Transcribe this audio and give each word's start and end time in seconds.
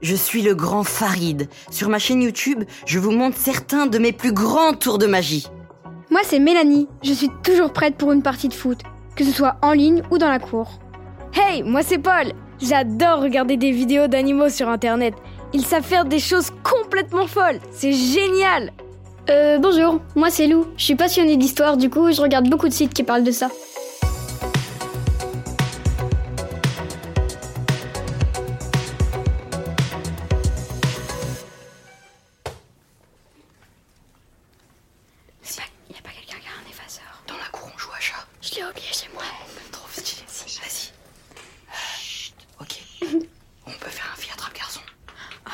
Je 0.00 0.14
suis 0.14 0.42
le 0.42 0.54
grand 0.54 0.84
Farid. 0.84 1.48
Sur 1.70 1.88
ma 1.88 1.98
chaîne 1.98 2.22
YouTube, 2.22 2.62
je 2.86 2.98
vous 2.98 3.10
montre 3.10 3.36
certains 3.36 3.86
de 3.86 3.98
mes 3.98 4.12
plus 4.12 4.32
grands 4.32 4.72
tours 4.72 4.98
de 4.98 5.06
magie. 5.06 5.48
Moi, 6.10 6.20
c'est 6.24 6.38
Mélanie. 6.38 6.86
Je 7.02 7.12
suis 7.12 7.30
toujours 7.42 7.72
prête 7.72 7.96
pour 7.96 8.12
une 8.12 8.22
partie 8.22 8.48
de 8.48 8.54
foot, 8.54 8.78
que 9.16 9.24
ce 9.24 9.32
soit 9.32 9.56
en 9.60 9.72
ligne 9.72 10.02
ou 10.10 10.18
dans 10.18 10.30
la 10.30 10.38
cour. 10.38 10.78
Hey, 11.34 11.62
moi 11.62 11.82
c'est 11.82 11.98
Paul. 11.98 12.32
J'adore 12.60 13.20
regarder 13.22 13.56
des 13.56 13.70
vidéos 13.70 14.06
d'animaux 14.06 14.48
sur 14.48 14.68
internet. 14.68 15.14
Ils 15.52 15.64
savent 15.64 15.84
faire 15.84 16.04
des 16.04 16.18
choses 16.18 16.50
complètement 16.62 17.26
folles. 17.26 17.60
C'est 17.70 17.92
génial. 17.92 18.72
Euh, 19.30 19.58
bonjour, 19.58 20.00
moi 20.16 20.30
c'est 20.30 20.46
Lou. 20.46 20.66
Je 20.76 20.84
suis 20.84 20.94
passionnée 20.94 21.36
d'histoire, 21.36 21.76
du 21.76 21.90
coup, 21.90 22.10
je 22.12 22.20
regarde 22.20 22.48
beaucoup 22.48 22.68
de 22.68 22.72
sites 22.72 22.94
qui 22.94 23.02
parlent 23.02 23.24
de 23.24 23.30
ça. 23.30 23.48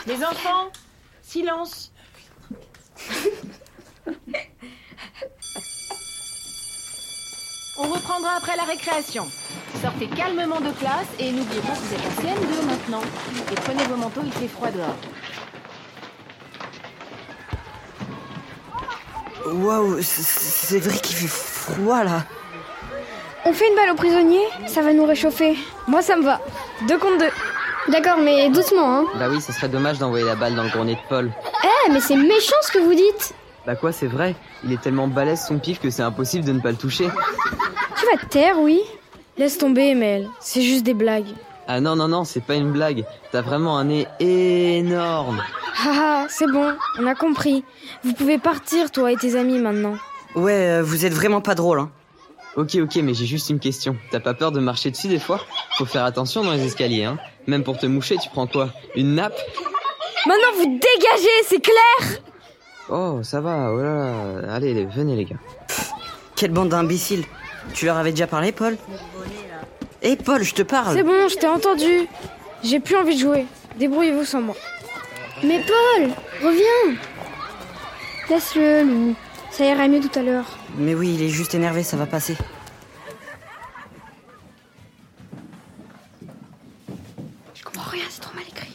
Les 0.06 0.22
enfants, 0.24 0.70
silence. 1.22 1.92
On 7.76 7.88
reprendra 7.88 8.36
après 8.36 8.56
la 8.56 8.62
récréation. 8.64 9.26
Sortez 9.82 10.06
calmement 10.06 10.60
de 10.60 10.70
classe 10.72 11.08
et 11.18 11.32
n'oubliez 11.32 11.60
pas 11.60 11.72
que 11.72 11.78
vous 11.78 11.94
êtes 11.94 12.06
en 12.06 12.22
CM2 12.22 12.66
maintenant. 12.66 13.02
Et 13.50 13.54
prenez 13.56 13.84
vos 13.84 13.96
manteaux, 13.96 14.20
il 14.24 14.32
fait 14.32 14.48
froid 14.48 14.70
dehors. 14.70 14.96
Waouh, 19.46 20.00
c'est- 20.02 20.22
c'est 20.22 20.78
vrai 20.78 20.98
qu'il 20.98 21.16
fait 21.16 21.26
froid 21.28 22.04
là. 22.04 22.24
On 23.44 23.52
fait 23.52 23.68
une 23.68 23.74
balle 23.74 23.90
aux 23.90 23.94
prisonniers 23.96 24.46
Ça 24.68 24.80
va 24.80 24.92
nous 24.94 25.04
réchauffer. 25.04 25.58
Moi 25.86 26.00
ça 26.00 26.16
me 26.16 26.22
va. 26.24 26.40
Deux 26.88 26.98
contre 26.98 27.18
deux. 27.18 27.30
D'accord, 27.88 28.18
mais 28.18 28.48
doucement, 28.50 28.98
hein. 29.00 29.04
Bah 29.18 29.26
oui, 29.30 29.40
ce 29.40 29.52
serait 29.52 29.68
dommage 29.68 29.98
d'envoyer 29.98 30.24
la 30.24 30.34
balle 30.36 30.54
dans 30.54 30.62
le 30.62 30.70
grenier 30.70 30.94
de 30.94 31.00
Paul. 31.08 31.30
Eh, 31.64 31.92
mais 31.92 32.00
c'est 32.00 32.16
méchant 32.16 32.56
ce 32.62 32.72
que 32.72 32.78
vous 32.78 32.94
dites 32.94 33.34
Bah 33.66 33.76
quoi, 33.76 33.92
c'est 33.92 34.06
vrai. 34.06 34.34
Il 34.64 34.72
est 34.72 34.80
tellement 34.80 35.06
balèze 35.06 35.44
son 35.46 35.58
pif 35.58 35.80
que 35.80 35.90
c'est 35.90 36.02
impossible 36.02 36.44
de 36.44 36.52
ne 36.52 36.60
pas 36.60 36.70
le 36.70 36.76
toucher. 36.78 37.08
Tu 37.98 38.06
vas 38.06 38.16
te 38.22 38.26
taire, 38.26 38.58
oui 38.58 38.80
Laisse 39.36 39.58
tomber, 39.58 39.94
Mel. 39.94 40.28
C'est 40.40 40.62
juste 40.62 40.84
des 40.84 40.94
blagues. 40.94 41.26
Ah 41.66 41.80
non, 41.80 41.96
non, 41.96 42.08
non, 42.08 42.24
c'est 42.24 42.40
pas 42.44 42.54
une 42.54 42.72
blague. 42.72 43.04
T'as 43.32 43.40
vraiment 43.42 43.76
un 43.78 43.84
nez 43.84 44.06
énorme. 44.20 45.42
Haha, 45.84 46.26
c'est 46.28 46.46
bon. 46.50 46.72
On 46.98 47.06
a 47.06 47.14
compris. 47.14 47.64
Vous 48.04 48.12
pouvez 48.12 48.38
partir, 48.38 48.90
toi 48.90 49.10
et 49.12 49.16
tes 49.16 49.36
amis 49.36 49.58
maintenant. 49.58 49.96
Ouais, 50.36 50.78
euh, 50.78 50.82
vous 50.82 51.04
êtes 51.04 51.12
vraiment 51.14 51.40
pas 51.40 51.54
drôle, 51.54 51.80
hein. 51.80 51.90
Ok, 52.56 52.76
ok, 52.80 52.96
mais 52.96 53.14
j'ai 53.14 53.26
juste 53.26 53.50
une 53.50 53.58
question. 53.58 53.96
T'as 54.10 54.20
pas 54.20 54.34
peur 54.34 54.52
de 54.52 54.60
marcher 54.60 54.90
dessus 54.90 55.08
des 55.08 55.18
fois? 55.18 55.40
Faut 55.76 55.86
faire 55.86 56.04
attention 56.04 56.44
dans 56.44 56.52
les 56.52 56.64
escaliers, 56.64 57.04
hein. 57.04 57.18
Même 57.46 57.64
pour 57.64 57.76
te 57.78 57.86
moucher, 57.86 58.16
tu 58.16 58.28
prends 58.30 58.46
quoi? 58.46 58.70
Une 58.94 59.14
nappe? 59.16 59.36
Maintenant 60.26 60.52
vous 60.56 60.66
dégagez, 60.66 61.42
c'est 61.46 61.60
clair 61.60 62.20
Oh, 62.88 63.20
ça 63.22 63.40
va, 63.40 63.70
oh 63.72 63.78
là 63.78 64.40
là. 64.42 64.52
Allez, 64.54 64.72
les- 64.72 64.84
venez 64.84 65.16
les 65.16 65.24
gars. 65.24 65.36
Quelle 66.36 66.52
bande 66.52 66.68
d'imbéciles. 66.68 67.24
Tu 67.74 67.86
leur 67.86 67.96
avais 67.96 68.10
déjà 68.12 68.26
parlé, 68.26 68.52
Paul? 68.52 68.76
Hé, 70.02 70.16
Paul, 70.16 70.42
je 70.42 70.54
te 70.54 70.62
parle. 70.62 70.94
C'est 70.94 71.02
bon, 71.02 71.28
je 71.28 71.34
t'ai 71.36 71.46
entendu. 71.48 72.06
J'ai 72.62 72.78
plus 72.80 72.96
envie 72.96 73.14
de 73.16 73.20
jouer. 73.20 73.46
Débrouillez-vous 73.76 74.24
sans 74.24 74.42
moi. 74.42 74.54
Mais 75.42 75.60
Paul, 75.66 76.10
reviens 76.42 76.96
Laisse-le, 78.30 78.82
Lou. 78.84 79.14
Ça 79.50 79.64
ira 79.66 79.88
mieux 79.88 80.00
tout 80.00 80.18
à 80.18 80.22
l'heure. 80.22 80.46
Mais 80.76 80.94
oui, 80.94 81.14
il 81.14 81.22
est 81.22 81.28
juste 81.28 81.54
énervé, 81.54 81.82
ça 81.82 81.96
va 81.96 82.06
passer. 82.06 82.36
Je 87.54 87.62
comprends 87.62 87.90
rien, 87.90 88.04
c'est 88.10 88.20
trop 88.20 88.34
mal 88.34 88.44
écrit. 88.48 88.74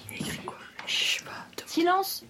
Je 0.85 0.95
sais 0.95 1.23
pas. 1.23 1.45
Silence. 1.65 2.23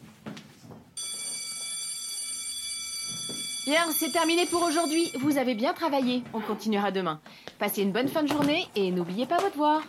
Bien, 3.66 3.82
c'est 3.96 4.12
terminé 4.12 4.48
pour 4.48 4.64
aujourd'hui. 4.64 5.12
Vous 5.20 5.38
avez 5.38 5.54
bien 5.54 5.74
travaillé. 5.74 6.24
On 6.34 6.40
continuera 6.40 6.90
demain. 6.90 7.20
Passez 7.60 7.84
une 7.84 7.92
bonne 7.92 8.08
fin 8.08 8.24
de 8.24 8.28
journée 8.28 8.68
et 8.76 8.90
n'oubliez 8.90 9.28
pas 9.28 9.38
votre 9.38 9.52
devoir. 9.52 9.82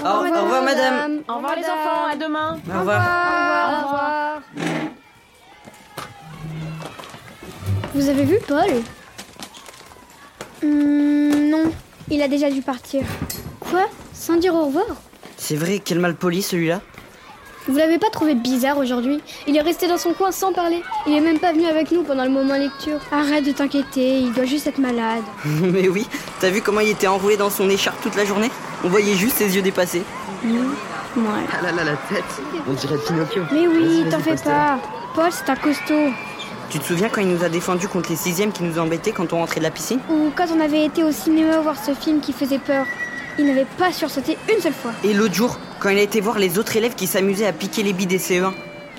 Au, 0.00 0.04
au 0.04 0.20
revoir, 0.22 0.62
madame. 0.64 1.22
Au 1.28 1.36
revoir 1.36 1.54
les 1.54 1.64
enfants, 1.64 2.06
à 2.10 2.16
demain. 2.16 2.58
Au 2.74 2.78
revoir. 2.80 3.70
Au 3.70 3.86
revoir. 3.86 4.42
Vous 8.00 8.08
avez 8.08 8.24
vu 8.24 8.38
Paul 8.48 8.70
Hmm, 10.62 11.50
non, 11.50 11.64
il 12.10 12.22
a 12.22 12.28
déjà 12.28 12.50
dû 12.50 12.62
partir. 12.62 13.02
Quoi? 13.60 13.88
Sans 14.14 14.36
dire 14.36 14.54
au 14.54 14.64
revoir? 14.64 14.86
C'est 15.36 15.54
vrai, 15.54 15.82
quel 15.84 15.98
mal 15.98 16.14
poli 16.14 16.40
celui-là. 16.40 16.80
Vous 17.68 17.76
l'avez 17.76 17.98
pas 17.98 18.08
trouvé 18.08 18.34
bizarre 18.34 18.78
aujourd'hui? 18.78 19.20
Il 19.46 19.54
est 19.54 19.60
resté 19.60 19.86
dans 19.86 19.98
son 19.98 20.14
coin 20.14 20.32
sans 20.32 20.54
parler. 20.54 20.82
Il 21.06 21.14
est 21.14 21.20
même 21.20 21.38
pas 21.38 21.52
venu 21.52 21.66
avec 21.66 21.92
nous 21.92 22.02
pendant 22.02 22.24
le 22.24 22.30
moment 22.30 22.54
lecture. 22.54 23.00
Arrête 23.12 23.44
de 23.44 23.52
t'inquiéter, 23.52 24.20
il 24.20 24.32
doit 24.32 24.46
juste 24.46 24.66
être 24.66 24.78
malade. 24.78 25.22
Mais 25.44 25.90
oui, 25.90 26.06
t'as 26.40 26.48
vu 26.48 26.62
comment 26.62 26.80
il 26.80 26.88
était 26.88 27.06
enroulé 27.06 27.36
dans 27.36 27.50
son 27.50 27.68
écharpe 27.68 28.00
toute 28.02 28.16
la 28.16 28.24
journée? 28.24 28.50
On 28.82 28.88
voyait 28.88 29.14
juste 29.14 29.36
ses 29.36 29.54
yeux 29.54 29.62
dépasser. 29.62 30.02
Ouais. 30.42 31.22
Ah 31.52 31.62
là 31.62 31.72
là, 31.72 31.84
la 31.84 31.96
tête. 32.08 32.24
On 32.66 32.72
dirait 32.72 32.96
Pinocchio. 33.06 33.42
Mais 33.52 33.66
oui, 33.66 34.04
t'en 34.10 34.20
fais 34.20 34.36
pas. 34.36 34.78
Paul, 35.14 35.30
c'est 35.30 35.50
un 35.50 35.56
costaud. 35.56 36.08
Tu 36.70 36.78
te 36.78 36.84
souviens 36.84 37.08
quand 37.08 37.20
il 37.20 37.26
nous 37.26 37.42
a 37.42 37.48
défendu 37.48 37.88
contre 37.88 38.10
les 38.10 38.16
sixièmes 38.16 38.52
qui 38.52 38.62
nous 38.62 38.78
embêtaient 38.78 39.10
quand 39.10 39.32
on 39.32 39.38
rentrait 39.38 39.58
de 39.58 39.64
la 39.64 39.72
piscine 39.72 39.98
Ou 40.08 40.30
quand 40.36 40.46
on 40.54 40.60
avait 40.60 40.84
été 40.84 41.02
au 41.02 41.10
cinéma 41.10 41.58
voir 41.58 41.76
ce 41.76 41.92
film 41.94 42.20
qui 42.20 42.32
faisait 42.32 42.60
peur. 42.60 42.86
Il 43.38 43.46
n'avait 43.46 43.66
pas 43.76 43.92
sursauté 43.92 44.38
une 44.48 44.60
seule 44.60 44.72
fois. 44.72 44.92
Et 45.02 45.12
l'autre 45.12 45.34
jour, 45.34 45.58
quand 45.80 45.88
il 45.88 45.98
a 45.98 46.02
été 46.02 46.20
voir 46.20 46.38
les 46.38 46.60
autres 46.60 46.76
élèves 46.76 46.94
qui 46.94 47.08
s'amusaient 47.08 47.46
à 47.46 47.52
piquer 47.52 47.82
les 47.82 47.92
billes 47.92 48.06
des 48.06 48.18
CE1, 48.18 48.52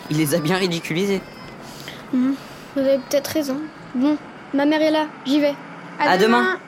il 0.10 0.18
les 0.18 0.36
a 0.36 0.40
bien 0.40 0.58
ridiculisés. 0.58 1.22
Vous 2.12 2.36
avez 2.76 2.98
peut-être 3.10 3.28
raison. 3.28 3.58
Bon, 3.96 4.18
ma 4.54 4.66
mère 4.66 4.82
est 4.82 4.92
là, 4.92 5.08
j'y 5.26 5.40
vais. 5.40 5.56
À 5.98 6.18
demain. 6.18 6.60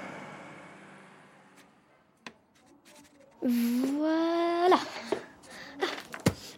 Voilà. 3.41 4.78
Ah. 5.81 5.85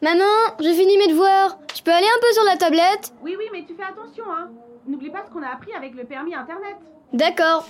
Maman, 0.04 0.56
j'ai 0.60 0.74
fini 0.76 0.98
mes 1.00 1.08
devoirs. 1.08 1.58
Je 1.76 1.82
peux 1.82 1.92
aller 1.92 2.06
un 2.06 2.20
peu 2.22 2.32
sur 2.34 2.44
la 2.44 2.58
tablette 2.58 3.12
Oui, 3.24 3.36
oui, 3.38 3.46
mais 3.52 3.66
tu 3.68 3.74
fais 3.76 3.84
attention, 4.16 4.32
hein. 4.32 4.50
N'oublie 4.88 5.10
pas 5.10 5.24
ce 5.26 5.32
qu'on 5.32 5.42
a 5.42 5.50
appris 5.50 5.74
avec 5.74 5.96
le 5.96 6.04
permis 6.04 6.36
Internet. 6.36 6.76
D'accord. 7.14 7.68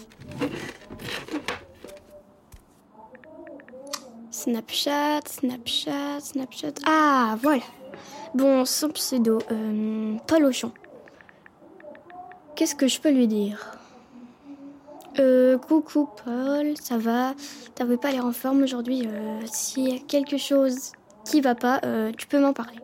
Snapchat, 4.31 5.21
Snapchat, 5.27 6.19
Snapchat. 6.19 6.73
Ah, 6.85 7.37
voilà. 7.41 7.63
Bon, 8.33 8.65
son 8.65 8.89
pseudo, 8.89 9.39
euh, 9.51 10.15
Paul 10.27 10.45
Auchon. 10.45 10.71
Qu'est-ce 12.55 12.75
que 12.75 12.87
je 12.87 12.99
peux 12.99 13.11
lui 13.11 13.27
dire? 13.27 13.77
Euh, 15.19 15.57
coucou 15.57 16.09
Paul, 16.25 16.73
ça 16.81 16.97
va? 16.97 17.33
T'avais 17.75 17.97
pas 17.97 18.11
l'air 18.11 18.25
en 18.25 18.33
forme 18.33 18.63
aujourd'hui. 18.63 19.07
Euh, 19.07 19.39
S'il 19.45 19.89
y 19.89 19.95
a 19.95 19.99
quelque 19.99 20.37
chose 20.37 20.91
qui 21.23 21.39
va 21.39 21.55
pas, 21.55 21.79
tu 22.17 22.27
peux 22.27 22.39
m'en 22.39 22.53
parler. 22.53 22.77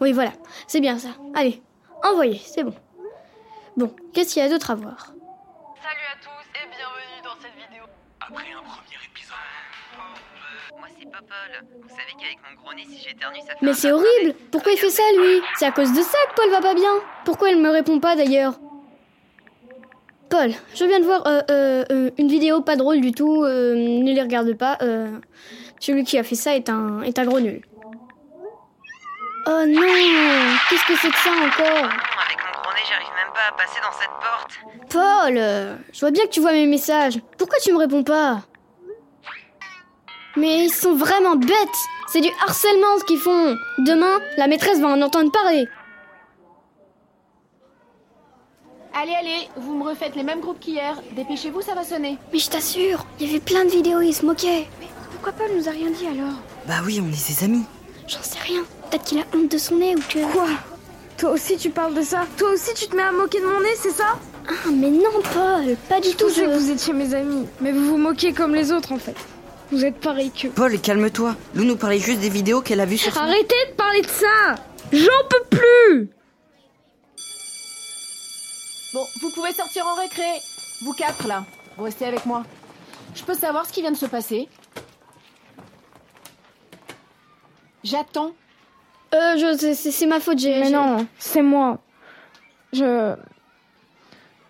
Oui, 0.00 0.12
voilà, 0.12 0.32
c'est 0.68 0.80
bien 0.80 0.98
ça. 0.98 1.08
Allez, 1.34 1.62
envoyez, 2.02 2.40
c'est 2.44 2.62
bon. 2.62 2.74
Bon, 3.76 3.90
qu'est-ce 4.12 4.34
qu'il 4.34 4.42
y 4.42 4.46
a 4.46 4.48
d'autre 4.48 4.70
à 4.70 4.76
voir? 4.76 5.12
Salut 5.82 6.06
à 6.12 6.16
tous 6.22 6.46
et 6.54 6.68
bienvenue 6.68 7.22
dans 7.24 7.34
cette 7.42 7.54
vidéo. 7.54 7.82
Après 8.20 8.44
un 8.52 8.62
premier 8.62 8.98
épisode. 9.04 9.34
Moi, 10.78 10.88
c'est 10.96 11.10
pas 11.10 11.18
Paul. 11.18 11.68
Vous 11.82 11.88
savez 11.88 12.12
qu'avec 12.16 12.38
mon 12.48 12.62
gros 12.62 12.72
nez, 12.74 12.84
si 12.88 13.02
j'éternue, 13.02 13.40
ça 13.40 13.54
fait 13.54 13.66
Mais 13.66 13.74
c'est 13.74 13.90
horrible 13.90 14.36
Pourquoi 14.52 14.72
il 14.72 14.78
fait 14.78 14.90
ça, 14.90 15.02
lui? 15.18 15.42
C'est 15.58 15.66
à 15.66 15.72
cause 15.72 15.92
de 15.92 16.02
ça 16.02 16.18
que 16.30 16.34
Paul 16.36 16.50
va 16.50 16.60
pas 16.60 16.74
bien 16.74 16.92
Pourquoi 17.24 17.50
il 17.50 17.60
me 17.60 17.68
répond 17.68 17.98
pas, 17.98 18.14
d'ailleurs? 18.14 18.54
Paul, 20.30 20.52
je 20.74 20.84
viens 20.84 21.00
de 21.00 21.04
voir 21.04 21.26
euh, 21.26 21.40
euh, 21.50 21.84
euh, 21.90 22.10
une 22.16 22.28
vidéo 22.28 22.60
pas 22.60 22.76
drôle 22.76 23.00
du 23.00 23.10
tout, 23.12 23.44
ne 23.44 24.12
les 24.12 24.22
regarde 24.22 24.52
pas. 24.54 24.78
celui 25.80 26.04
qui 26.04 26.16
a 26.16 26.22
fait 26.22 26.36
ça 26.36 26.54
est 26.54 26.68
un, 26.68 27.02
est 27.02 27.18
un 27.18 27.24
gros 27.24 27.40
nul. 27.40 27.60
Oh 29.46 29.64
non 29.66 29.82
Qu'est-ce 30.70 30.86
que 30.86 30.96
c'est 30.96 31.10
que 31.10 31.18
ça 31.18 31.30
encore? 31.30 31.90
J'arrive 32.86 33.08
même 33.16 33.32
pas 33.32 33.48
à 33.48 33.52
passer 33.52 33.80
dans 33.80 33.92
cette 33.98 34.10
porte. 34.20 34.90
Paul 34.90 35.38
euh, 35.38 35.76
Je 35.92 36.00
vois 36.00 36.10
bien 36.10 36.24
que 36.24 36.30
tu 36.30 36.40
vois 36.40 36.52
mes 36.52 36.66
messages. 36.66 37.18
Pourquoi 37.38 37.58
tu 37.58 37.72
me 37.72 37.78
réponds 37.78 38.02
pas? 38.04 38.42
Mais 40.36 40.64
ils 40.64 40.70
sont 40.70 40.94
vraiment 40.94 41.36
bêtes 41.36 41.78
C'est 42.08 42.20
du 42.20 42.28
harcèlement 42.46 42.98
ce 42.98 43.04
qu'ils 43.04 43.20
font 43.20 43.56
Demain, 43.78 44.18
la 44.36 44.48
maîtresse 44.48 44.80
va 44.80 44.88
en 44.88 45.00
entendre 45.00 45.30
parler 45.30 45.66
Allez, 48.92 49.14
allez, 49.14 49.48
vous 49.56 49.74
me 49.76 49.88
refaites 49.88 50.14
les 50.14 50.22
mêmes 50.22 50.40
groupes 50.40 50.60
qu'hier. 50.60 51.00
Dépêchez-vous, 51.16 51.62
ça 51.62 51.74
va 51.74 51.82
sonner. 51.82 52.16
Mais 52.32 52.38
je 52.38 52.48
t'assure, 52.48 53.04
il 53.18 53.26
y 53.26 53.30
avait 53.30 53.40
plein 53.40 53.64
de 53.64 53.70
vidéos, 53.70 54.00
ils 54.00 54.14
se 54.14 54.24
moquaient. 54.24 54.68
Mais 54.80 54.86
pourquoi 55.10 55.32
Paul 55.32 55.50
nous 55.56 55.68
a 55.68 55.72
rien 55.72 55.90
dit 55.90 56.06
alors? 56.06 56.34
Bah 56.68 56.74
oui, 56.84 57.02
on 57.02 57.10
est 57.10 57.16
ses 57.16 57.44
amis. 57.44 57.64
J'en 58.06 58.22
sais 58.22 58.38
rien. 58.38 58.62
Peut-être 58.88 59.04
qu'il 59.04 59.18
a 59.18 59.24
honte 59.34 59.50
de 59.50 59.58
son 59.58 59.76
nez 59.76 59.96
ou 59.96 60.00
que. 60.00 60.32
Quoi? 60.32 60.48
Toi 61.18 61.30
aussi 61.30 61.56
tu 61.56 61.70
parles 61.70 61.94
de 61.94 62.02
ça 62.02 62.26
Toi 62.36 62.50
aussi 62.50 62.74
tu 62.74 62.86
te 62.88 62.96
mets 62.96 63.02
à 63.02 63.12
moquer 63.12 63.40
de 63.40 63.46
mon 63.46 63.60
nez, 63.60 63.74
c'est 63.76 63.90
ça? 63.92 64.18
Ah, 64.46 64.68
mais 64.70 64.90
non, 64.90 65.22
Paul, 65.32 65.76
pas 65.88 66.00
du 66.00 66.14
tout. 66.14 66.28
Je 66.28 66.34
sais 66.34 66.44
que 66.44 66.58
vous 66.58 66.70
étiez 66.70 66.92
mes 66.92 67.14
amis, 67.14 67.46
mais 67.60 67.72
vous 67.72 67.86
vous 67.86 67.96
moquez 67.96 68.32
comme 68.32 68.54
les 68.54 68.72
autres 68.72 68.92
en 68.92 68.98
fait. 68.98 69.16
Vous 69.72 69.84
êtes 69.84 69.98
pareil 70.00 70.30
qu'eux. 70.30 70.50
Paul, 70.50 70.78
calme-toi. 70.80 71.34
Lou 71.54 71.64
nous 71.64 71.76
parlait 71.76 71.98
juste 71.98 72.20
des 72.20 72.28
vidéos 72.28 72.60
qu'elle 72.60 72.80
a 72.80 72.84
vues 72.86 72.98
sur 72.98 73.12
son... 73.12 73.20
Arrêtez 73.20 73.54
de 73.70 73.74
parler 73.76 74.02
de 74.02 74.06
ça 74.06 74.54
J'en 74.92 75.28
peux 75.30 75.58
plus 75.58 76.10
Bon, 78.92 79.04
vous 79.22 79.30
pouvez 79.30 79.52
sortir 79.52 79.86
en 79.86 79.94
récré. 79.94 80.22
Vous 80.84 80.92
quatre, 80.92 81.26
là. 81.26 81.44
Vous 81.76 81.84
restez 81.84 82.04
avec 82.04 82.26
moi. 82.26 82.44
Je 83.14 83.24
peux 83.24 83.34
savoir 83.34 83.66
ce 83.66 83.72
qui 83.72 83.80
vient 83.80 83.90
de 83.90 83.96
se 83.96 84.06
passer? 84.06 84.48
J'attends. 87.82 88.34
Euh, 89.14 89.36
je, 89.36 89.74
c'est- 89.74 90.06
ma 90.06 90.20
faute, 90.20 90.38
j'ai. 90.38 90.60
Mais 90.60 90.70
non, 90.70 91.06
c'est 91.18 91.42
moi. 91.42 91.78
Je... 92.72 93.14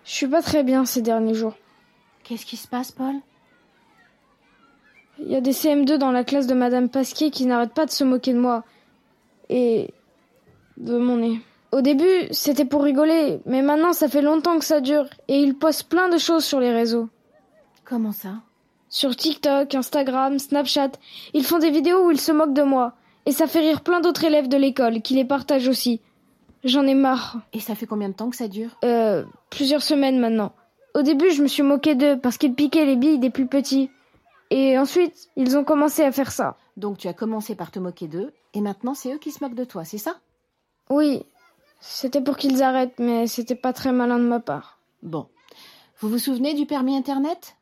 Je 0.03 0.11
suis 0.11 0.27
pas 0.27 0.41
très 0.41 0.63
bien 0.63 0.85
ces 0.85 1.01
derniers 1.01 1.33
jours. 1.33 1.53
Qu'est-ce 2.23 2.45
qui 2.45 2.57
se 2.57 2.67
passe, 2.67 2.91
Paul? 2.91 3.15
Il 5.19 5.31
y 5.31 5.35
a 5.35 5.41
des 5.41 5.51
CM2 5.53 5.97
dans 5.97 6.11
la 6.11 6.23
classe 6.23 6.47
de 6.47 6.53
Madame 6.53 6.89
Pasquier 6.89 7.31
qui 7.31 7.45
n'arrêtent 7.45 7.73
pas 7.73 7.85
de 7.85 7.91
se 7.91 8.03
moquer 8.03 8.33
de 8.33 8.39
moi. 8.39 8.63
Et 9.49 9.91
de 10.77 10.97
mon 10.97 11.17
nez. 11.17 11.39
Au 11.71 11.81
début, 11.81 12.27
c'était 12.31 12.65
pour 12.65 12.83
rigoler, 12.83 13.39
mais 13.45 13.61
maintenant 13.61 13.93
ça 13.93 14.07
fait 14.07 14.21
longtemps 14.21 14.57
que 14.59 14.65
ça 14.65 14.81
dure. 14.81 15.05
Et 15.27 15.39
ils 15.41 15.55
postent 15.55 15.89
plein 15.89 16.09
de 16.09 16.17
choses 16.17 16.43
sur 16.45 16.59
les 16.59 16.71
réseaux. 16.73 17.09
Comment 17.83 18.11
ça? 18.11 18.33
Sur 18.89 19.15
TikTok, 19.15 19.73
Instagram, 19.75 20.39
Snapchat. 20.39 20.91
Ils 21.33 21.43
font 21.43 21.59
des 21.59 21.71
vidéos 21.71 22.05
où 22.07 22.11
ils 22.11 22.19
se 22.19 22.31
moquent 22.31 22.53
de 22.53 22.61
moi. 22.63 22.93
Et 23.25 23.31
ça 23.31 23.47
fait 23.47 23.59
rire 23.59 23.81
plein 23.81 24.01
d'autres 24.01 24.23
élèves 24.23 24.47
de 24.47 24.57
l'école 24.57 25.01
qui 25.01 25.15
les 25.15 25.25
partagent 25.25 25.67
aussi. 25.67 26.01
J'en 26.63 26.85
ai 26.85 26.95
marre. 26.95 27.41
Et 27.53 27.59
ça 27.59 27.75
fait 27.75 27.85
combien 27.85 28.09
de 28.09 28.13
temps 28.13 28.29
que 28.29 28.35
ça 28.35 28.47
dure 28.47 28.77
Euh, 28.83 29.23
plusieurs 29.49 29.83
semaines 29.83 30.19
maintenant. 30.19 30.53
Au 30.93 31.01
début, 31.01 31.31
je 31.31 31.41
me 31.43 31.47
suis 31.47 31.63
moqué 31.63 31.95
d'eux 31.95 32.19
parce 32.19 32.37
qu'ils 32.37 32.53
piquaient 32.55 32.85
les 32.85 32.95
billes 32.95 33.19
des 33.19 33.29
plus 33.29 33.47
petits. 33.47 33.89
Et 34.51 34.77
ensuite, 34.77 35.29
ils 35.35 35.57
ont 35.57 35.63
commencé 35.63 36.03
à 36.03 36.11
faire 36.11 36.31
ça. 36.31 36.55
Donc 36.77 36.97
tu 36.97 37.07
as 37.07 37.13
commencé 37.13 37.55
par 37.55 37.71
te 37.71 37.79
moquer 37.79 38.07
d'eux, 38.07 38.33
et 38.53 38.61
maintenant 38.61 38.93
c'est 38.93 39.13
eux 39.13 39.17
qui 39.17 39.31
se 39.31 39.43
moquent 39.43 39.55
de 39.55 39.63
toi, 39.63 39.85
c'est 39.85 39.97
ça? 39.97 40.19
Oui, 40.89 41.23
c'était 41.79 42.21
pour 42.21 42.37
qu'ils 42.37 42.61
arrêtent, 42.61 42.99
mais 42.99 43.27
c'était 43.27 43.55
pas 43.55 43.73
très 43.73 43.91
malin 43.91 44.19
de 44.19 44.25
ma 44.25 44.39
part. 44.39 44.79
Bon. 45.01 45.27
Vous 45.99 46.09
vous 46.09 46.19
souvenez 46.19 46.53
du 46.53 46.65
permis 46.65 46.95
Internet? 46.97 47.55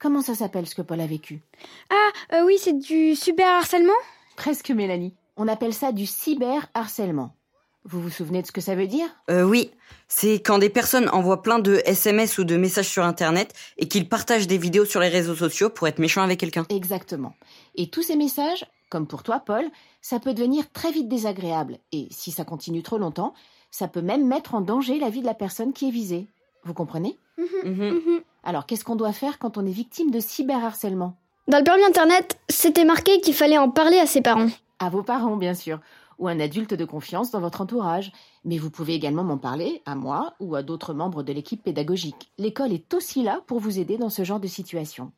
Comment 0.00 0.20
ça 0.20 0.34
s'appelle 0.34 0.66
ce 0.66 0.74
que 0.74 0.82
Paul 0.82 1.00
a 1.00 1.06
vécu? 1.06 1.42
Ah, 1.90 2.36
euh, 2.36 2.44
oui, 2.44 2.56
c'est 2.58 2.78
du 2.78 3.14
cyberharcèlement 3.14 3.92
Presque 4.40 4.70
Mélanie. 4.70 5.12
On 5.36 5.48
appelle 5.48 5.74
ça 5.74 5.92
du 5.92 6.06
cyberharcèlement. 6.06 7.36
Vous 7.84 8.00
vous 8.00 8.08
souvenez 8.08 8.40
de 8.40 8.46
ce 8.46 8.52
que 8.52 8.62
ça 8.62 8.74
veut 8.74 8.86
dire? 8.86 9.06
Euh, 9.28 9.42
oui, 9.42 9.70
c'est 10.08 10.40
quand 10.40 10.58
des 10.58 10.70
personnes 10.70 11.10
envoient 11.10 11.42
plein 11.42 11.58
de 11.58 11.82
SMS 11.84 12.38
ou 12.38 12.44
de 12.44 12.56
messages 12.56 12.88
sur 12.88 13.04
Internet 13.04 13.52
et 13.76 13.86
qu'ils 13.86 14.08
partagent 14.08 14.46
des 14.46 14.56
vidéos 14.56 14.86
sur 14.86 15.00
les 15.00 15.10
réseaux 15.10 15.34
sociaux 15.34 15.68
pour 15.68 15.88
être 15.88 15.98
méchants 15.98 16.22
avec 16.22 16.40
quelqu'un. 16.40 16.64
Exactement. 16.70 17.34
Et 17.74 17.90
tous 17.90 18.02
ces 18.02 18.16
messages, 18.16 18.64
comme 18.88 19.06
pour 19.06 19.24
toi 19.24 19.40
Paul, 19.40 19.66
ça 20.00 20.20
peut 20.20 20.32
devenir 20.32 20.72
très 20.72 20.90
vite 20.90 21.08
désagréable. 21.08 21.76
Et 21.92 22.08
si 22.10 22.30
ça 22.30 22.46
continue 22.46 22.82
trop 22.82 22.96
longtemps, 22.96 23.34
ça 23.70 23.88
peut 23.88 24.00
même 24.00 24.26
mettre 24.26 24.54
en 24.54 24.62
danger 24.62 24.98
la 24.98 25.10
vie 25.10 25.20
de 25.20 25.26
la 25.26 25.34
personne 25.34 25.74
qui 25.74 25.88
est 25.88 25.92
visée. 25.92 26.28
Vous 26.64 26.72
comprenez? 26.72 27.18
Mhm. 27.36 28.22
Alors 28.42 28.64
qu'est-ce 28.64 28.84
qu'on 28.84 28.96
doit 28.96 29.12
faire 29.12 29.38
quand 29.38 29.58
on 29.58 29.66
est 29.66 29.70
victime 29.70 30.10
de 30.10 30.18
cyberharcèlement? 30.18 31.19
Dans 31.50 31.58
le 31.58 31.64
permis 31.64 31.82
internet, 31.82 32.38
c'était 32.48 32.84
marqué 32.84 33.20
qu'il 33.20 33.34
fallait 33.34 33.58
en 33.58 33.70
parler 33.70 33.98
à 33.98 34.06
ses 34.06 34.22
parents. 34.22 34.50
À 34.78 34.88
vos 34.88 35.02
parents, 35.02 35.36
bien 35.36 35.54
sûr, 35.54 35.80
ou 36.20 36.28
un 36.28 36.38
adulte 36.38 36.74
de 36.74 36.84
confiance 36.84 37.32
dans 37.32 37.40
votre 37.40 37.60
entourage. 37.60 38.12
Mais 38.44 38.56
vous 38.56 38.70
pouvez 38.70 38.94
également 38.94 39.24
m'en 39.24 39.36
parler 39.36 39.82
à 39.84 39.96
moi 39.96 40.34
ou 40.38 40.54
à 40.54 40.62
d'autres 40.62 40.94
membres 40.94 41.24
de 41.24 41.32
l'équipe 41.32 41.60
pédagogique. 41.60 42.30
L'école 42.38 42.72
est 42.72 42.94
aussi 42.94 43.24
là 43.24 43.40
pour 43.48 43.58
vous 43.58 43.80
aider 43.80 43.98
dans 43.98 44.10
ce 44.10 44.22
genre 44.22 44.38
de 44.38 44.46
situation. 44.46 45.10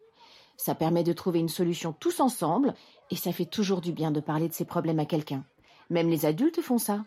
Ça 0.57 0.75
permet 0.75 1.05
de 1.05 1.13
trouver 1.13 1.39
une 1.39 1.51
solution 1.51 1.93
tous 1.93 2.19
ensemble 2.19 2.73
et 3.11 3.17
ça 3.17 3.33
fait 3.33 3.45
toujours 3.45 3.83
du 3.83 3.93
bien 3.93 4.11
de 4.11 4.21
parler 4.21 4.49
de 4.49 4.55
ses 4.55 4.65
problèmes 4.65 5.01
à 5.01 5.05
quelqu'un. 5.05 5.45
Même 5.91 6.09
les 6.09 6.25
adultes 6.25 6.63
font 6.63 6.79
ça. 6.79 7.05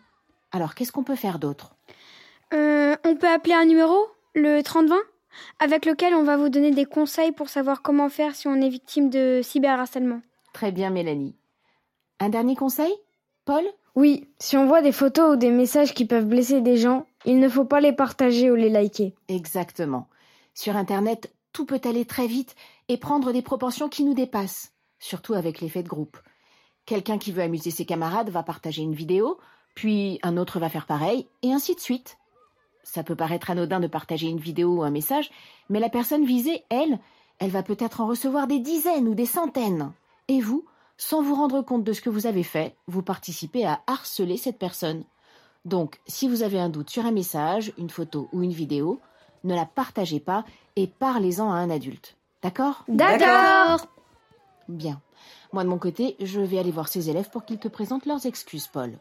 Alors 0.52 0.76
qu'est-ce 0.76 0.92
qu'on 0.92 1.02
peut 1.02 1.16
faire 1.16 1.40
d'autre? 1.40 1.74
Euh, 2.54 2.94
on 3.04 3.16
peut 3.16 3.28
appeler 3.28 3.54
un 3.54 3.64
numéro, 3.64 4.06
le 4.36 4.62
3020, 4.62 4.94
avec 5.58 5.86
lequel 5.86 6.14
on 6.14 6.22
va 6.22 6.36
vous 6.36 6.48
donner 6.48 6.70
des 6.70 6.84
conseils 6.84 7.32
pour 7.32 7.48
savoir 7.48 7.82
comment 7.82 8.08
faire 8.08 8.34
si 8.34 8.48
on 8.48 8.54
est 8.54 8.68
victime 8.68 9.10
de 9.10 9.40
cyberharcèlement. 9.42 10.20
Très 10.52 10.72
bien, 10.72 10.90
Mélanie. 10.90 11.34
Un 12.20 12.28
dernier 12.28 12.56
conseil 12.56 12.92
Paul? 13.44 13.64
Oui, 13.94 14.28
si 14.38 14.56
on 14.56 14.66
voit 14.66 14.82
des 14.82 14.92
photos 14.92 15.34
ou 15.34 15.36
des 15.36 15.50
messages 15.50 15.94
qui 15.94 16.04
peuvent 16.04 16.26
blesser 16.26 16.60
des 16.60 16.76
gens, 16.76 17.06
il 17.24 17.38
ne 17.38 17.48
faut 17.48 17.64
pas 17.64 17.80
les 17.80 17.92
partager 17.92 18.50
ou 18.50 18.54
les 18.54 18.68
liker. 18.68 19.14
Exactement. 19.28 20.08
Sur 20.52 20.76
Internet, 20.76 21.32
tout 21.52 21.64
peut 21.64 21.80
aller 21.84 22.04
très 22.04 22.26
vite 22.26 22.54
et 22.88 22.98
prendre 22.98 23.32
des 23.32 23.42
proportions 23.42 23.88
qui 23.88 24.04
nous 24.04 24.14
dépassent, 24.14 24.72
surtout 24.98 25.34
avec 25.34 25.60
l'effet 25.60 25.82
de 25.82 25.88
groupe. 25.88 26.18
Quelqu'un 26.84 27.18
qui 27.18 27.32
veut 27.32 27.42
amuser 27.42 27.70
ses 27.70 27.86
camarades 27.86 28.30
va 28.30 28.42
partager 28.42 28.82
une 28.82 28.94
vidéo, 28.94 29.38
puis 29.74 30.18
un 30.22 30.36
autre 30.36 30.60
va 30.60 30.68
faire 30.68 30.86
pareil, 30.86 31.26
et 31.42 31.52
ainsi 31.52 31.74
de 31.74 31.80
suite. 31.80 32.18
Ça 32.86 33.02
peut 33.02 33.16
paraître 33.16 33.50
anodin 33.50 33.80
de 33.80 33.88
partager 33.88 34.28
une 34.28 34.38
vidéo 34.38 34.76
ou 34.76 34.82
un 34.84 34.90
message, 34.90 35.32
mais 35.68 35.80
la 35.80 35.88
personne 35.88 36.24
visée, 36.24 36.62
elle, 36.70 37.00
elle 37.40 37.50
va 37.50 37.64
peut-être 37.64 38.00
en 38.00 38.06
recevoir 38.06 38.46
des 38.46 38.60
dizaines 38.60 39.08
ou 39.08 39.14
des 39.14 39.26
centaines. 39.26 39.92
Et 40.28 40.40
vous, 40.40 40.64
sans 40.96 41.20
vous 41.20 41.34
rendre 41.34 41.62
compte 41.62 41.82
de 41.82 41.92
ce 41.92 42.00
que 42.00 42.08
vous 42.08 42.28
avez 42.28 42.44
fait, 42.44 42.76
vous 42.86 43.02
participez 43.02 43.66
à 43.66 43.80
harceler 43.88 44.36
cette 44.36 44.60
personne. 44.60 45.02
Donc, 45.64 45.98
si 46.06 46.28
vous 46.28 46.44
avez 46.44 46.60
un 46.60 46.68
doute 46.68 46.88
sur 46.88 47.04
un 47.04 47.10
message, 47.10 47.72
une 47.76 47.90
photo 47.90 48.28
ou 48.32 48.44
une 48.44 48.52
vidéo, 48.52 49.00
ne 49.42 49.56
la 49.56 49.66
partagez 49.66 50.20
pas 50.20 50.44
et 50.76 50.86
parlez-en 50.86 51.50
à 51.50 51.56
un 51.56 51.70
adulte. 51.70 52.16
D'accord? 52.40 52.84
D'accord 52.86 53.88
Bien. 54.68 55.02
Moi, 55.52 55.64
de 55.64 55.68
mon 55.68 55.78
côté, 55.78 56.14
je 56.20 56.40
vais 56.40 56.60
aller 56.60 56.70
voir 56.70 56.86
ces 56.86 57.10
élèves 57.10 57.30
pour 57.30 57.44
qu'ils 57.44 57.58
te 57.58 57.66
présentent 57.68 58.06
leurs 58.06 58.26
excuses, 58.26 58.68
Paul. 58.68 58.96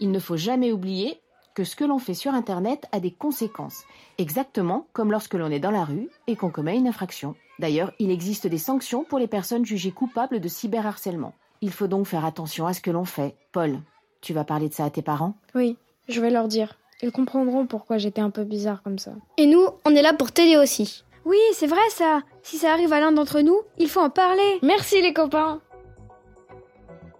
Il 0.00 0.10
ne 0.10 0.18
faut 0.18 0.36
jamais 0.36 0.70
oublier 0.70 1.18
que 1.54 1.64
ce 1.64 1.76
que 1.76 1.84
l'on 1.84 1.98
fait 1.98 2.14
sur 2.14 2.34
Internet 2.34 2.86
a 2.92 3.00
des 3.00 3.10
conséquences, 3.10 3.84
exactement 4.18 4.86
comme 4.92 5.10
lorsque 5.10 5.34
l'on 5.34 5.50
est 5.50 5.60
dans 5.60 5.70
la 5.70 5.84
rue 5.84 6.08
et 6.26 6.36
qu'on 6.36 6.50
commet 6.50 6.76
une 6.76 6.88
infraction. 6.88 7.34
D'ailleurs, 7.58 7.92
il 7.98 8.10
existe 8.10 8.46
des 8.46 8.58
sanctions 8.58 9.04
pour 9.04 9.18
les 9.18 9.26
personnes 9.26 9.64
jugées 9.64 9.92
coupables 9.92 10.40
de 10.40 10.48
cyberharcèlement. 10.48 11.34
Il 11.60 11.70
faut 11.70 11.86
donc 11.86 12.06
faire 12.06 12.24
attention 12.24 12.66
à 12.66 12.72
ce 12.72 12.80
que 12.80 12.90
l'on 12.90 13.04
fait. 13.04 13.36
Paul, 13.52 13.78
tu 14.20 14.32
vas 14.32 14.44
parler 14.44 14.68
de 14.68 14.74
ça 14.74 14.84
à 14.84 14.90
tes 14.90 15.02
parents? 15.02 15.34
Oui, 15.54 15.76
je 16.08 16.20
vais 16.20 16.30
leur 16.30 16.48
dire. 16.48 16.78
Ils 17.02 17.12
comprendront 17.12 17.66
pourquoi 17.66 17.98
j'étais 17.98 18.20
un 18.20 18.30
peu 18.30 18.44
bizarre 18.44 18.82
comme 18.82 18.98
ça. 18.98 19.12
Et 19.36 19.46
nous, 19.46 19.66
on 19.84 19.94
est 19.94 20.02
là 20.02 20.14
pour 20.14 20.32
t'aider 20.32 20.56
aussi. 20.56 21.04
Oui, 21.24 21.38
c'est 21.52 21.66
vrai 21.66 21.80
ça. 21.90 22.22
Si 22.42 22.58
ça 22.58 22.72
arrive 22.72 22.92
à 22.92 23.00
l'un 23.00 23.12
d'entre 23.12 23.40
nous, 23.40 23.60
il 23.78 23.88
faut 23.88 24.00
en 24.00 24.10
parler. 24.10 24.58
Merci 24.62 25.00
les 25.02 25.12
copains 25.12 25.60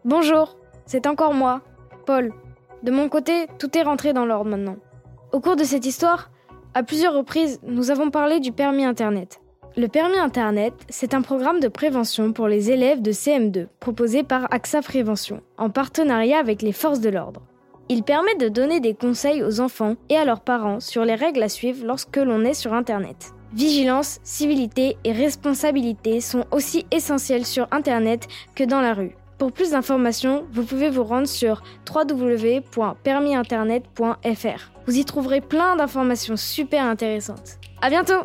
Bonjour, 0.05 0.57
c'est 0.85 1.07
encore 1.07 1.33
moi, 1.33 1.61
Paul. 2.07 2.33
De 2.83 2.91
mon 2.91 3.09
côté, 3.09 3.47
tout 3.59 3.77
est 3.79 3.83
rentré 3.83 4.13
dans 4.13 4.27
l'ordre 4.27 4.51
maintenant. 4.51 4.77
Au 5.33 5.41
cours 5.41 5.55
de 5.55 5.63
cette 5.63 5.87
histoire, 5.87 6.31
à 6.75 6.83
plusieurs 6.83 7.15
reprises, 7.15 7.61
nous 7.63 7.91
avons 7.91 8.11
parlé 8.11 8.41
du 8.41 8.51
permis 8.51 8.85
Internet. 8.85 9.41
Le 9.77 9.87
permis 9.87 10.19
Internet, 10.19 10.75
c'est 10.89 11.15
un 11.15 11.23
programme 11.23 11.61
de 11.61 11.69
prévention 11.69 12.33
pour 12.33 12.49
les 12.49 12.71
élèves 12.71 13.01
de 13.01 13.13
CM2, 13.13 13.69
proposé 13.79 14.25
par 14.25 14.53
AXA 14.53 14.83
Prévention, 14.83 15.43
en 15.59 15.71
partenariat 15.71 16.39
avec 16.39 16.61
les 16.61 16.73
forces 16.73 17.01
de 17.01 17.09
l'ordre. 17.09 17.43
Il 17.89 18.03
permet 18.03 18.35
de 18.35 18.49
donner 18.49 18.81
des 18.81 18.95
conseils 18.95 19.43
aux 19.43 19.61
enfants 19.61 19.95
et 20.09 20.17
à 20.17 20.25
leurs 20.25 20.41
parents 20.41 20.81
sur 20.81 21.05
les 21.05 21.15
règles 21.15 21.43
à 21.43 21.49
suivre 21.49 21.87
lorsque 21.87 22.17
l'on 22.17 22.45
est 22.45 22.55
sur 22.55 22.75
Internet. 22.75 23.33
Vigilance, 23.55 24.19
civilité 24.25 24.97
et 25.05 25.13
responsabilité 25.13 26.21
sont 26.21 26.47
aussi 26.51 26.85
essentiels 26.91 27.47
sur 27.47 27.69
Internet 27.71 28.27
que 28.55 28.65
dans 28.65 28.81
la 28.81 28.95
rue. 28.95 29.15
Pour 29.43 29.51
plus 29.51 29.73
d'informations, 29.73 30.47
vous 30.53 30.63
pouvez 30.63 30.89
vous 30.89 31.03
rendre 31.03 31.27
sur 31.27 31.65
www.permisinternet.fr. 31.93 34.71
Vous 34.87 34.97
y 34.97 35.05
trouverez 35.05 35.41
plein 35.41 35.75
d'informations 35.75 36.37
super 36.37 36.85
intéressantes. 36.85 37.59
À 37.81 37.91
bientôt! 37.91 38.23